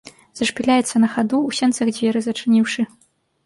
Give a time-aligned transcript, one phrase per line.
[0.39, 2.91] Зашпіляецца на хаду, у сенцах дзверы зачыніўшы.